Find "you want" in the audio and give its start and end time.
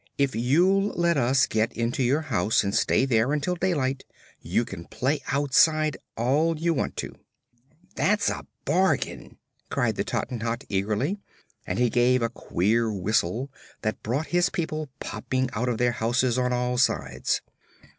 6.57-6.95